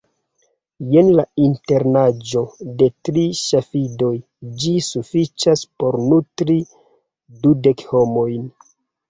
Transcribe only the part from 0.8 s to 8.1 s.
Jen la internaĵo de tri ŝafidoj: ĝi sufiĉas por nutri dudek